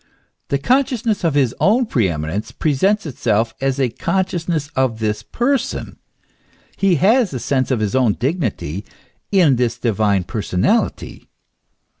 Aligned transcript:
The 0.47 0.57
consciousness 0.57 1.23
of 1.23 1.35
his 1.35 1.53
own 1.59 1.85
pre 1.85 2.09
eminence 2.09 2.51
presents 2.51 3.05
itself 3.05 3.53
as 3.61 3.79
a 3.79 3.89
consciousness 3.89 4.71
of 4.75 4.97
this 4.97 5.21
person; 5.21 5.99
he 6.75 6.95
has 6.95 7.29
the 7.29 7.39
sense 7.39 7.69
of 7.69 7.81
his 7.81 7.93
own 7.93 8.13
dignity 8.13 8.83
in 9.31 9.57
this 9.57 9.77
divine 9.77 10.23
personality. 10.23 11.29